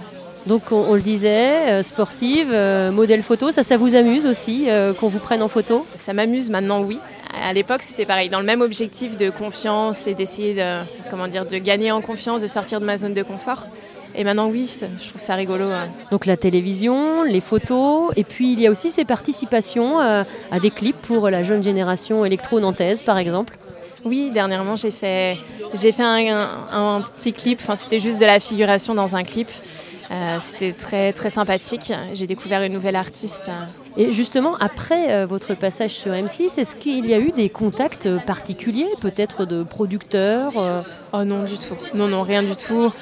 Donc 0.46 0.72
on, 0.72 0.94
le 0.94 1.02
disait, 1.02 1.70
euh, 1.70 1.82
sportive, 1.82 2.48
euh, 2.50 2.90
modèle 2.90 3.22
photo, 3.22 3.50
ça, 3.50 3.62
ça 3.62 3.76
vous 3.76 3.94
amuse 3.94 4.26
aussi 4.26 4.68
qu'on 4.98 5.08
vous 5.08 5.18
prenne 5.18 5.42
en 5.42 5.48
photo? 5.48 5.86
Ça 5.94 6.14
m'amuse 6.14 6.48
maintenant, 6.50 6.82
oui. 6.82 6.98
À 7.42 7.52
l'époque, 7.52 7.82
c'était 7.82 8.06
pareil, 8.06 8.28
dans 8.28 8.40
le 8.40 8.46
même 8.46 8.60
objectif 8.60 9.16
de 9.16 9.30
confiance 9.30 10.06
et 10.06 10.14
d'essayer 10.14 10.54
de, 10.54 10.80
comment 11.10 11.28
dire, 11.28 11.46
de 11.46 11.58
gagner 11.58 11.92
en 11.92 12.00
confiance, 12.00 12.42
de 12.42 12.46
sortir 12.46 12.80
de 12.80 12.86
ma 12.86 12.96
zone 12.96 13.14
de 13.14 13.22
confort. 13.22 13.66
Et 14.14 14.24
maintenant, 14.24 14.48
oui, 14.48 14.68
je 14.80 15.08
trouve 15.08 15.20
ça 15.20 15.34
rigolo. 15.34 15.70
Donc 16.10 16.26
la 16.26 16.36
télévision, 16.36 17.22
les 17.22 17.40
photos, 17.40 18.10
et 18.16 18.24
puis 18.24 18.52
il 18.52 18.60
y 18.60 18.66
a 18.66 18.70
aussi 18.70 18.90
ces 18.90 19.04
participations 19.04 20.00
à, 20.00 20.24
des 20.60 20.70
clips 20.70 21.00
pour 21.00 21.30
la 21.30 21.42
jeune 21.42 21.62
génération 21.62 22.24
électro-nantaise, 22.24 23.02
par 23.02 23.18
exemple. 23.18 23.56
Oui, 24.04 24.30
dernièrement, 24.32 24.76
j'ai 24.76 24.90
fait, 24.90 25.36
j'ai 25.74 25.92
fait 25.92 26.02
un, 26.02 27.02
petit 27.16 27.32
clip. 27.32 27.58
Enfin, 27.60 27.76
c'était 27.76 28.00
juste 28.00 28.20
de 28.20 28.26
la 28.26 28.40
figuration 28.40 28.94
dans 28.94 29.14
un 29.14 29.24
clip. 29.24 29.48
Euh, 30.10 30.38
c'était 30.40 30.72
très, 30.72 31.12
très 31.12 31.30
sympathique. 31.30 31.92
J'ai 32.14 32.26
découvert 32.26 32.62
une 32.62 32.72
nouvelle 32.72 32.96
artiste. 32.96 33.48
Et 33.96 34.10
justement, 34.10 34.56
après 34.58 35.12
euh, 35.12 35.26
votre 35.26 35.54
passage 35.54 35.92
sur 35.92 36.12
M6, 36.12 36.58
est-ce 36.58 36.74
qu'il 36.74 37.06
y 37.06 37.14
a 37.14 37.20
eu 37.20 37.30
des 37.30 37.48
contacts 37.48 38.08
particuliers, 38.26 38.88
peut-être 39.00 39.44
de 39.44 39.62
producteurs 39.62 40.52
euh? 40.56 40.82
Oh 41.12 41.22
non, 41.22 41.44
du 41.44 41.54
tout. 41.54 41.76
Non, 41.94 42.08
non, 42.08 42.22
rien 42.22 42.42
du 42.42 42.56
tout. 42.56 42.92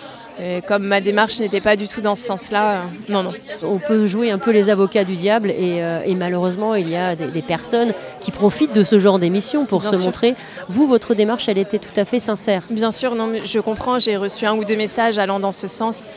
Comme 0.67 0.85
ma 0.85 1.01
démarche 1.01 1.41
n'était 1.41 1.61
pas 1.61 1.75
du 1.75 1.89
tout 1.89 2.01
dans 2.01 2.15
ce 2.15 2.23
sens-là, 2.23 2.83
non, 3.09 3.25
non. 3.25 3.33
On 3.63 3.79
peut 3.79 4.07
jouer 4.07 4.31
un 4.31 4.39
peu 4.39 4.53
les 4.53 4.71
avocats 4.71 5.05
du 5.05 5.17
diable 5.17 5.51
et, 5.51 6.15
malheureusement, 6.15 6.75
il 6.75 6.89
y 6.89 6.97
a 6.97 7.17
des, 7.17 7.43
personnes 7.43 7.93
qui 8.21 8.31
profitent 8.31 8.73
de 8.73 8.85
ce 8.85 8.99
genre 8.99 9.19
d'émission 9.19 9.67
pour 9.67 9.85
se 9.85 9.97
montrer. 9.97 10.35
Vous, 10.69 10.87
votre 10.87 11.15
démarche, 11.15 11.49
elle 11.49 11.59
était 11.59 11.79
tout 11.79 11.99
à 11.99 12.05
fait 12.05 12.21
sincère. 12.21 12.63
Bien 12.71 12.91
sûr, 12.91 13.15
non, 13.15 13.33
je 13.45 13.59
comprends. 13.59 13.99
J'ai 13.99 14.17
reçu 14.17 14.47
un 14.47 14.55
ou 14.55 14.65
deux 14.65 14.77
messages 14.77 15.19
allant 15.19 15.41
dans 15.41 15.53
ce 15.53 15.67
sens. 15.67 16.09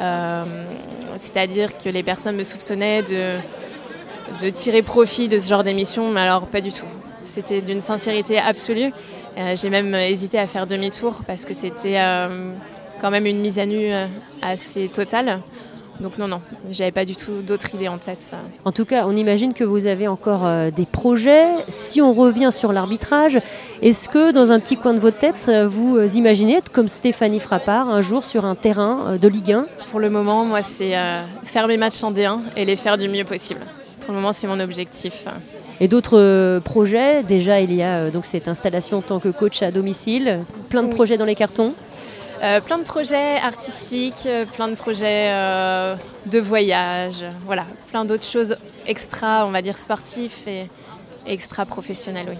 Euh, 0.00 0.44
c'est-à-dire 1.16 1.76
que 1.78 1.88
les 1.88 2.02
personnes 2.02 2.36
me 2.36 2.44
soupçonnaient 2.44 3.02
de, 3.02 4.50
tirer 4.50 4.82
profit 4.82 5.28
de 5.28 5.38
ce 5.38 5.48
genre 5.48 5.64
d'émission, 5.64 6.10
mais 6.10 6.20
alors 6.20 6.46
pas 6.46 6.60
du 6.60 6.70
tout. 6.70 6.86
C'était 7.24 7.60
d'une 7.60 7.80
sincérité 7.80 8.38
absolue. 8.38 8.92
Euh, 9.36 9.56
j'ai 9.56 9.70
même 9.70 9.94
hésité 9.94 10.38
à 10.38 10.46
faire 10.46 10.66
demi-tour 10.66 11.20
parce 11.26 11.44
que 11.44 11.54
c'était 11.54 11.98
euh, 11.98 12.52
quand 13.00 13.10
même 13.10 13.26
une 13.26 13.40
mise 13.40 13.58
à 13.58 13.66
nu 13.66 13.90
assez 14.42 14.88
totale. 14.88 15.40
Donc 16.00 16.16
non, 16.16 16.28
non, 16.28 16.40
j'avais 16.70 16.92
pas 16.92 17.04
du 17.04 17.16
tout 17.16 17.42
d'autres 17.42 17.74
idées 17.74 17.88
en 17.88 17.98
tête. 17.98 18.32
En 18.64 18.70
tout 18.70 18.84
cas, 18.84 19.06
on 19.06 19.16
imagine 19.16 19.52
que 19.52 19.64
vous 19.64 19.86
avez 19.88 20.06
encore 20.06 20.46
euh, 20.46 20.70
des 20.70 20.86
projets. 20.86 21.46
Si 21.66 22.00
on 22.00 22.12
revient 22.12 22.50
sur 22.52 22.72
l'arbitrage, 22.72 23.40
est-ce 23.82 24.08
que 24.08 24.30
dans 24.30 24.52
un 24.52 24.60
petit 24.60 24.76
coin 24.76 24.94
de 24.94 25.00
votre 25.00 25.18
tête, 25.18 25.46
euh, 25.48 25.66
vous 25.66 25.96
euh, 25.96 26.06
imaginez 26.14 26.54
être 26.54 26.70
comme 26.70 26.86
Stéphanie 26.86 27.40
Frappard 27.40 27.88
un 27.88 28.00
jour 28.00 28.24
sur 28.24 28.44
un 28.44 28.54
terrain 28.54 29.16
de 29.20 29.28
Ligue 29.28 29.52
1 29.52 29.66
Pour 29.90 29.98
le 29.98 30.08
moment, 30.08 30.44
moi, 30.44 30.62
c'est 30.62 30.94
faire 31.42 31.66
mes 31.66 31.76
matchs 31.76 32.02
en 32.04 32.12
D1 32.12 32.40
et 32.56 32.64
les 32.64 32.76
faire 32.76 32.96
du 32.96 33.08
mieux 33.08 33.24
possible. 33.24 33.60
Pour 34.02 34.14
le 34.14 34.20
moment, 34.20 34.32
c'est 34.32 34.46
mon 34.46 34.60
objectif. 34.60 35.24
Et 35.80 35.88
d'autres 35.88 36.60
projets, 36.60 37.22
déjà 37.22 37.60
il 37.60 37.74
y 37.74 37.82
a 37.82 38.10
donc 38.10 38.24
cette 38.24 38.48
installation 38.48 38.98
en 38.98 39.02
tant 39.02 39.20
que 39.20 39.28
coach 39.28 39.62
à 39.62 39.70
domicile, 39.70 40.40
plein 40.68 40.82
de 40.82 40.92
projets 40.92 41.18
dans 41.18 41.24
les 41.24 41.34
cartons? 41.34 41.74
Euh, 42.42 42.60
plein 42.60 42.78
de 42.78 42.84
projets 42.84 43.36
artistiques, 43.38 44.26
euh, 44.26 44.44
plein 44.44 44.68
de 44.68 44.74
projets 44.74 45.30
euh, 45.32 45.96
de 46.26 46.38
voyage, 46.38 47.24
voilà, 47.44 47.64
plein 47.90 48.04
d'autres 48.04 48.24
choses 48.24 48.56
extra, 48.86 49.44
on 49.46 49.50
va 49.50 49.60
dire 49.60 49.76
sportifs 49.76 50.46
et 50.46 50.68
extra 51.26 51.66
professionnels, 51.66 52.26
oui. 52.30 52.36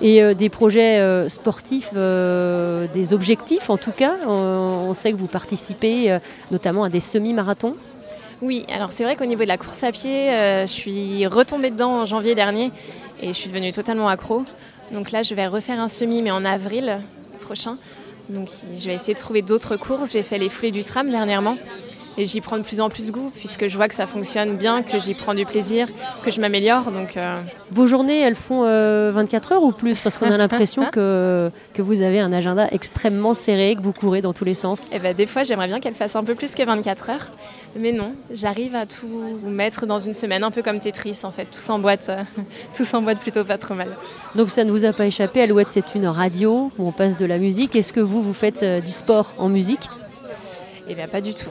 Et 0.00 0.34
des 0.34 0.48
projets 0.48 1.28
sportifs, 1.28 1.92
des 1.94 3.12
objectifs 3.12 3.70
en 3.70 3.76
tout 3.76 3.92
cas. 3.92 4.14
On, 4.26 4.94
sait 4.94 5.12
que 5.12 5.16
vous 5.16 5.28
participez 5.28 6.18
notamment 6.50 6.82
à 6.82 6.88
des 6.88 6.98
semi-marathons. 6.98 7.76
Oui, 8.40 8.64
alors 8.74 8.90
c'est 8.90 9.04
vrai 9.04 9.14
qu'au 9.14 9.26
niveau 9.26 9.44
de 9.44 9.48
la 9.48 9.58
course 9.58 9.84
à 9.84 9.92
pied, 9.92 10.32
je 10.62 10.66
suis 10.66 11.24
retombée 11.28 11.70
dedans 11.70 12.00
en 12.00 12.04
janvier 12.04 12.34
dernier 12.34 12.72
et 13.20 13.28
je 13.28 13.32
suis 13.32 13.48
devenue 13.48 13.70
totalement 13.70 14.08
accro. 14.08 14.42
Donc 14.90 15.12
là, 15.12 15.22
je 15.22 15.36
vais 15.36 15.46
refaire 15.46 15.78
un 15.78 15.86
semi, 15.86 16.20
mais 16.20 16.32
en 16.32 16.44
avril 16.44 17.00
prochain. 17.40 17.76
Donc 18.28 18.48
je 18.78 18.86
vais 18.86 18.94
essayer 18.94 19.14
de 19.14 19.18
trouver 19.18 19.42
d'autres 19.42 19.76
courses. 19.76 20.12
J'ai 20.12 20.22
fait 20.22 20.38
les 20.38 20.48
foulées 20.48 20.70
du 20.70 20.84
tram 20.84 21.10
dernièrement 21.10 21.56
et 22.18 22.26
j'y 22.26 22.40
prends 22.40 22.58
de 22.58 22.62
plus 22.62 22.80
en 22.80 22.90
plus 22.90 23.10
goût 23.10 23.32
puisque 23.34 23.68
je 23.68 23.76
vois 23.76 23.88
que 23.88 23.94
ça 23.94 24.06
fonctionne 24.06 24.56
bien, 24.56 24.82
que 24.82 24.98
j'y 24.98 25.14
prends 25.14 25.34
du 25.34 25.46
plaisir, 25.46 25.88
que 26.22 26.30
je 26.30 26.40
m'améliore. 26.40 26.90
Donc, 26.90 27.16
euh. 27.16 27.40
Vos 27.70 27.86
journées, 27.86 28.20
elles 28.20 28.34
font 28.34 28.62
24 28.62 28.66
euh, 28.66 29.54
heures 29.54 29.62
ou 29.62 29.72
plus? 29.72 29.98
Parce 30.00 30.18
qu'on 30.18 30.30
a 30.30 30.36
l'impression 30.36 30.86
que, 30.92 31.50
que 31.74 31.82
vous 31.82 32.02
avez 32.02 32.20
un 32.20 32.32
agenda 32.32 32.68
extrêmement 32.70 33.34
serré, 33.34 33.74
que 33.76 33.82
vous 33.82 33.92
courez 33.92 34.22
dans 34.22 34.32
tous 34.32 34.44
les 34.44 34.54
sens. 34.54 34.86
Et 34.86 34.96
eh 34.96 34.98
ben, 34.98 35.14
des 35.14 35.26
fois, 35.26 35.42
j'aimerais 35.42 35.68
bien 35.68 35.80
qu'elle 35.80 35.94
fasse 35.94 36.16
un 36.16 36.24
peu 36.24 36.34
plus 36.34 36.54
que 36.54 36.64
24 36.64 37.10
heures. 37.10 37.28
Mais 37.74 37.92
non, 37.92 38.14
j'arrive 38.30 38.74
à 38.74 38.84
tout 38.84 39.38
mettre 39.44 39.86
dans 39.86 39.98
une 39.98 40.12
semaine, 40.12 40.44
un 40.44 40.50
peu 40.50 40.62
comme 40.62 40.78
Tetris 40.78 41.20
en 41.24 41.30
fait. 41.30 41.46
Tout 41.46 41.60
s'emboîte, 41.60 42.10
tout 42.76 42.84
s'emboîte 42.84 43.18
plutôt 43.18 43.44
pas 43.44 43.56
trop 43.56 43.74
mal. 43.74 43.88
Donc 44.34 44.50
ça 44.50 44.64
ne 44.64 44.70
vous 44.70 44.84
a 44.84 44.92
pas 44.92 45.06
échappé, 45.06 45.40
Alouette 45.40 45.70
c'est 45.70 45.94
une 45.94 46.06
radio 46.06 46.70
où 46.78 46.88
on 46.88 46.92
passe 46.92 47.16
de 47.16 47.24
la 47.24 47.38
musique. 47.38 47.74
Est-ce 47.74 47.92
que 47.92 48.00
vous, 48.00 48.22
vous 48.22 48.34
faites 48.34 48.62
euh, 48.62 48.80
du 48.80 48.90
sport 48.90 49.32
en 49.38 49.48
musique? 49.48 49.88
Eh 50.88 50.94
bien 50.94 51.08
pas 51.08 51.20
du 51.20 51.32
tout. 51.32 51.50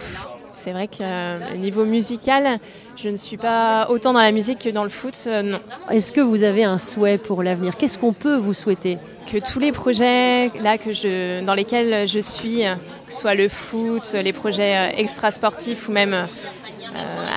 C'est 0.64 0.74
vrai 0.74 0.88
que 0.88 1.02
euh, 1.02 1.56
niveau 1.56 1.86
musical, 1.86 2.60
je 2.96 3.10
ne 3.10 3.16
suis 3.16 3.38
pas 3.38 3.88
autant 3.90 4.14
dans 4.14 4.22
la 4.22 4.32
musique 4.32 4.60
que 4.60 4.70
dans 4.70 4.84
le 4.84 4.92
foot, 4.92 5.18
euh, 5.26 5.42
non. 5.42 5.58
Est-ce 5.90 6.14
que 6.14 6.22
vous 6.22 6.44
avez 6.44 6.64
un 6.64 6.78
souhait 6.78 7.18
pour 7.18 7.42
l'avenir? 7.42 7.76
Qu'est-ce 7.78 7.98
qu'on 7.98 8.14
peut 8.14 8.36
vous 8.36 8.54
souhaiter? 8.54 9.00
Que 9.26 9.40
tous 9.40 9.58
les 9.58 9.72
projets 9.72 10.50
là 10.62 10.78
que 10.78 10.94
je, 10.94 11.44
dans 11.44 11.56
lesquels 11.56 12.08
je 12.08 12.20
suis, 12.20 12.62
que 13.08 13.12
ce 13.12 13.22
soit 13.22 13.34
le 13.34 13.50
foot, 13.50 14.14
les 14.14 14.34
projets 14.34 14.78
euh, 14.78 14.98
extra-sportifs 14.98 15.90
ou 15.90 15.94
même 15.94 16.28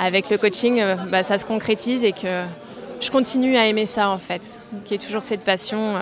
avec 0.04 0.28
le 0.28 0.36
coaching, 0.36 0.82
bah, 1.10 1.22
ça 1.22 1.38
se 1.38 1.46
concrétise 1.46 2.04
et 2.04 2.12
que 2.12 2.42
je 3.00 3.10
continue 3.10 3.56
à 3.56 3.66
aimer 3.66 3.86
ça 3.86 4.10
en 4.10 4.18
fait, 4.18 4.60
qui 4.84 4.92
est 4.92 4.98
toujours 4.98 5.22
cette 5.22 5.44
passion. 5.44 5.94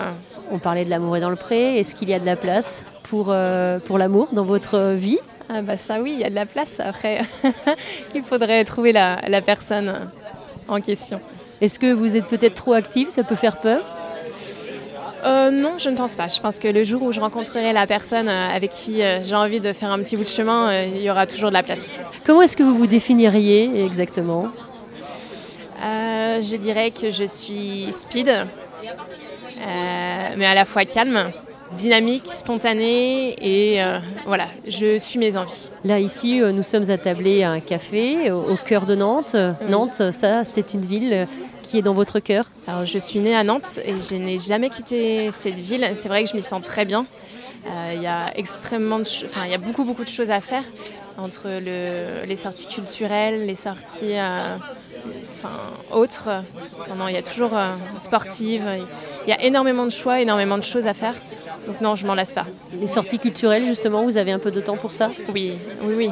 On 0.51 0.59
parlait 0.59 0.83
de 0.83 0.89
l'amour 0.89 1.15
et 1.15 1.21
dans 1.21 1.29
le 1.29 1.37
pré. 1.37 1.79
Est-ce 1.79 1.95
qu'il 1.95 2.09
y 2.09 2.13
a 2.13 2.19
de 2.19 2.25
la 2.25 2.35
place 2.35 2.83
pour, 3.03 3.33
pour 3.85 3.97
l'amour 3.97 4.27
dans 4.33 4.43
votre 4.43 4.93
vie? 4.95 5.19
Ah 5.55 5.61
bah 5.61 5.77
ça 5.77 6.01
oui, 6.01 6.13
il 6.15 6.19
y 6.19 6.23
a 6.23 6.29
de 6.29 6.35
la 6.35 6.45
place. 6.45 6.79
Après, 6.79 7.21
il 8.15 8.23
faudrait 8.23 8.63
trouver 8.63 8.91
la, 8.91 9.19
personne 9.45 10.09
en 10.67 10.81
question. 10.81 11.21
Est-ce 11.61 11.79
que 11.79 11.91
vous 11.93 12.17
êtes 12.17 12.25
peut-être 12.25 12.55
trop 12.55 12.73
active? 12.73 13.09
Ça 13.09 13.23
peut 13.23 13.35
faire 13.35 13.57
peur? 13.57 13.83
Euh, 15.25 15.51
non, 15.51 15.77
je 15.77 15.89
ne 15.89 15.95
pense 15.95 16.15
pas. 16.15 16.27
Je 16.27 16.41
pense 16.41 16.59
que 16.59 16.67
le 16.67 16.83
jour 16.83 17.03
où 17.03 17.11
je 17.11 17.19
rencontrerai 17.19 17.71
la 17.71 17.87
personne 17.87 18.27
euh, 18.27 18.49
avec 18.49 18.71
qui 18.71 19.01
euh, 19.01 19.23
j'ai 19.23 19.35
envie 19.35 19.61
de 19.61 19.71
faire 19.71 19.91
un 19.91 19.99
petit 19.99 20.17
bout 20.17 20.23
de 20.23 20.27
chemin, 20.27 20.83
il 20.83 21.01
y 21.01 21.09
aura 21.09 21.27
toujours 21.27 21.49
de 21.49 21.53
la 21.53 21.63
place. 21.63 21.99
Comment 22.25 22.41
est-ce 22.41 22.57
que 22.57 22.63
vous 22.63 22.75
vous 22.75 22.87
définiriez 22.87 23.85
exactement? 23.85 24.47
Je 25.81 26.55
dirais 26.57 26.89
que 26.89 27.11
je 27.11 27.25
suis 27.25 27.87
speed, 27.91 28.27
mais 30.35 30.45
à 30.45 30.55
la 30.55 30.65
fois 30.65 30.83
calme 30.83 31.31
dynamique, 31.75 32.27
spontanée 32.27 33.35
et 33.41 33.83
euh, 33.83 33.99
voilà, 34.25 34.45
je 34.67 34.97
suis 34.97 35.19
mes 35.19 35.37
envies. 35.37 35.69
Là 35.83 35.99
ici, 35.99 36.41
euh, 36.41 36.51
nous 36.51 36.63
sommes 36.63 36.89
attablés 36.89 37.43
à 37.43 37.51
un 37.51 37.59
café 37.59 38.31
au, 38.31 38.55
cœur 38.55 38.85
de 38.85 38.95
Nantes. 38.95 39.35
Nantes, 39.69 40.11
ça 40.11 40.43
c'est 40.43 40.73
une 40.73 40.85
ville 40.85 41.27
qui 41.61 41.77
est 41.77 41.81
dans 41.81 41.93
votre 41.93 42.19
cœur 42.19 42.49
Alors 42.67 42.85
je 42.85 42.99
suis 42.99 43.19
née 43.19 43.35
à 43.35 43.43
Nantes 43.43 43.79
et 43.85 43.93
je 43.93 44.15
n'ai 44.15 44.39
jamais 44.39 44.69
quitté 44.69 45.31
cette 45.31 45.59
ville. 45.59 45.89
C'est 45.95 46.09
vrai 46.09 46.23
que 46.23 46.29
je 46.29 46.35
m'y 46.35 46.43
sens 46.43 46.61
très 46.61 46.85
bien. 46.85 47.05
Euh, 47.65 47.93
il 47.95 48.01
y 48.01 48.07
a 48.07 48.31
extrêmement 48.35 48.99
de 48.99 49.05
enfin 49.25 49.45
il 49.45 49.51
y 49.51 49.55
a 49.55 49.57
beaucoup 49.57 49.85
beaucoup 49.85 50.03
de 50.03 50.09
choses 50.09 50.31
à 50.31 50.41
faire 50.41 50.63
entre 51.17 51.47
le, 51.47 52.25
les 52.25 52.35
sorties 52.35 52.67
culturelles, 52.67 53.45
les 53.45 53.55
sorties 53.55 54.15
enfin, 55.43 55.73
autres. 55.91 56.29
non, 56.97 57.07
il 57.07 57.13
y 57.13 57.17
a 57.17 57.21
toujours 57.21 57.51
sportives. 57.97 58.65
Il 59.25 59.29
y 59.29 59.33
a 59.33 59.41
énormément 59.43 59.85
de 59.85 59.91
choix, 59.91 60.19
énormément 60.21 60.57
de 60.57 60.63
choses 60.63 60.87
à 60.87 60.93
faire. 60.93 61.15
Donc 61.67 61.81
non, 61.81 61.95
je 61.95 62.05
m'en 62.05 62.15
lasse 62.15 62.33
pas. 62.33 62.45
Les 62.79 62.87
sorties 62.87 63.19
culturelles, 63.19 63.65
justement, 63.65 64.03
vous 64.03 64.17
avez 64.17 64.31
un 64.31 64.39
peu 64.39 64.51
de 64.51 64.61
temps 64.61 64.77
pour 64.77 64.91
ça? 64.91 65.11
Oui, 65.33 65.53
oui, 65.83 65.95
oui. 65.97 66.09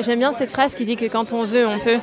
J'aime 0.00 0.18
bien 0.18 0.32
cette 0.32 0.50
phrase 0.50 0.74
qui 0.74 0.84
dit 0.84 0.96
que 0.96 1.06
quand 1.06 1.32
on 1.32 1.44
veut, 1.44 1.66
on 1.66 1.78
peut. 1.78 1.98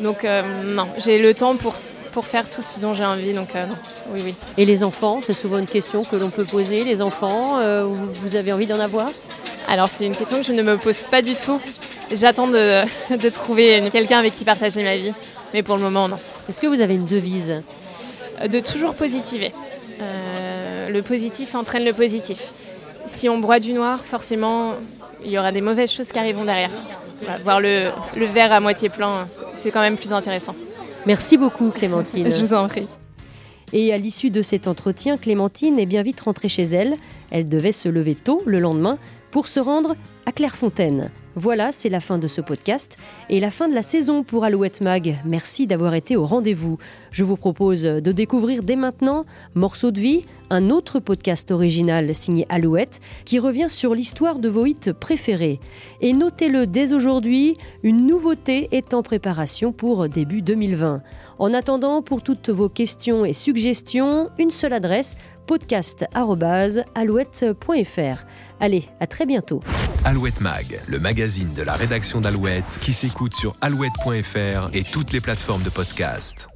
Donc 0.00 0.24
euh, 0.24 0.42
non, 0.64 0.88
j'ai 0.98 1.18
le 1.18 1.34
temps 1.34 1.56
pour, 1.56 1.74
pour 2.12 2.26
faire 2.26 2.48
tout 2.48 2.62
ce 2.62 2.80
dont 2.80 2.94
j'ai 2.94 3.04
envie. 3.04 3.32
Donc 3.32 3.54
euh, 3.54 3.66
non, 3.66 3.74
oui, 4.12 4.20
oui. 4.24 4.34
Et 4.58 4.64
les 4.64 4.82
enfants, 4.82 5.20
c'est 5.22 5.32
souvent 5.32 5.58
une 5.58 5.66
question 5.66 6.04
que 6.04 6.16
l'on 6.16 6.30
peut 6.30 6.44
poser. 6.44 6.84
Les 6.84 7.02
enfants, 7.02 7.58
euh, 7.58 7.86
vous 7.86 8.36
avez 8.36 8.52
envie 8.52 8.66
d'en 8.66 8.80
avoir? 8.80 9.10
Alors 9.68 9.88
c'est 9.88 10.06
une 10.06 10.16
question 10.16 10.38
que 10.38 10.44
je 10.44 10.52
ne 10.52 10.62
me 10.62 10.76
pose 10.76 11.00
pas 11.02 11.22
du 11.22 11.34
tout. 11.34 11.60
J'attends 12.14 12.48
de, 12.48 12.82
de 13.16 13.28
trouver 13.28 13.82
quelqu'un 13.90 14.18
avec 14.18 14.34
qui 14.34 14.44
partager 14.44 14.82
ma 14.82 14.96
vie. 14.96 15.12
Mais 15.54 15.62
pour 15.62 15.76
le 15.76 15.82
moment, 15.82 16.08
non. 16.08 16.18
Est-ce 16.48 16.60
que 16.60 16.66
vous 16.66 16.80
avez 16.80 16.94
une 16.94 17.06
devise? 17.06 17.62
De 18.48 18.60
toujours 18.60 18.94
positiver 18.94 19.52
le 20.92 21.02
positif 21.02 21.54
entraîne 21.54 21.84
le 21.84 21.92
positif. 21.92 22.52
Si 23.06 23.28
on 23.28 23.38
broie 23.38 23.58
du 23.58 23.72
noir, 23.72 24.04
forcément, 24.04 24.74
il 25.24 25.30
y 25.30 25.38
aura 25.38 25.50
des 25.50 25.60
mauvaises 25.60 25.90
choses 25.90 26.12
qui 26.12 26.18
arriveront 26.18 26.44
derrière. 26.44 26.70
voir 27.42 27.60
le, 27.60 27.90
verre 28.32 28.52
à 28.52 28.60
moitié 28.60 28.88
plein, 28.88 29.26
c'est 29.56 29.70
quand 29.70 29.80
même 29.80 29.96
plus 29.96 30.12
intéressant. 30.12 30.54
Merci 31.06 31.36
beaucoup, 31.36 31.70
Clémentine. 31.70 32.30
Je 32.30 32.44
vous 32.44 32.54
en 32.54 32.68
prie. 32.68 32.86
Et 33.72 33.92
à 33.92 33.96
l'issue 33.96 34.30
de 34.30 34.42
cet 34.42 34.68
entretien, 34.68 35.16
Clémentine 35.16 35.78
est 35.78 35.86
bien 35.86 36.02
vite 36.02 36.20
rentrée 36.20 36.48
chez 36.48 36.62
elle. 36.64 36.94
Elle 37.30 37.48
devait 37.48 37.72
se 37.72 37.88
lever 37.88 38.14
tôt 38.14 38.42
le 38.44 38.60
lendemain 38.60 38.98
pour 39.30 39.48
se 39.48 39.58
rendre 39.58 39.96
à 40.26 40.32
Clairefontaine. 40.32 41.10
Voilà, 41.34 41.72
c'est 41.72 41.88
la 41.88 42.00
fin 42.00 42.18
de 42.18 42.28
ce 42.28 42.42
podcast 42.42 42.98
et 43.30 43.40
la 43.40 43.50
fin 43.50 43.66
de 43.66 43.74
la 43.74 43.82
saison 43.82 44.22
pour 44.22 44.44
Alouette 44.44 44.82
Mag. 44.82 45.16
Merci 45.24 45.66
d'avoir 45.66 45.94
été 45.94 46.14
au 46.14 46.26
rendez-vous. 46.26 46.76
Je 47.10 47.24
vous 47.24 47.36
propose 47.36 47.84
de 47.84 48.12
découvrir 48.12 48.62
dès 48.62 48.76
maintenant 48.76 49.24
Morceau 49.54 49.92
de 49.92 50.00
vie, 50.00 50.26
un 50.50 50.68
autre 50.68 51.00
podcast 51.00 51.50
original 51.50 52.14
signé 52.14 52.44
Alouette 52.50 53.00
qui 53.24 53.38
revient 53.38 53.70
sur 53.70 53.94
l'histoire 53.94 54.40
de 54.40 54.50
vos 54.50 54.66
hits 54.66 54.92
préférés. 55.00 55.58
Et 56.02 56.12
notez-le 56.12 56.66
dès 56.66 56.92
aujourd'hui, 56.92 57.56
une 57.82 58.06
nouveauté 58.06 58.68
est 58.70 58.92
en 58.92 59.02
préparation 59.02 59.72
pour 59.72 60.10
début 60.10 60.42
2020. 60.42 61.00
En 61.38 61.54
attendant, 61.54 62.02
pour 62.02 62.22
toutes 62.22 62.50
vos 62.50 62.68
questions 62.68 63.24
et 63.24 63.32
suggestions, 63.32 64.28
une 64.38 64.50
seule 64.50 64.74
adresse 64.74 65.16
podcast.alouette.fr. 65.46 68.26
Allez, 68.62 68.84
à 69.00 69.08
très 69.08 69.26
bientôt. 69.26 69.60
Alouette 70.04 70.40
Mag, 70.40 70.80
le 70.86 71.00
magazine 71.00 71.52
de 71.52 71.62
la 71.64 71.74
rédaction 71.74 72.20
d'Alouette 72.20 72.78
qui 72.80 72.92
s'écoute 72.92 73.34
sur 73.34 73.56
alouette.fr 73.60 74.70
et 74.72 74.84
toutes 74.84 75.10
les 75.10 75.20
plateformes 75.20 75.64
de 75.64 75.70
podcast. 75.70 76.51